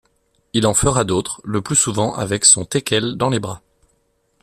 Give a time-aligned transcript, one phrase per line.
[0.53, 3.61] Il en fera d'autres, le plus souvent avec son teckel dans les bras.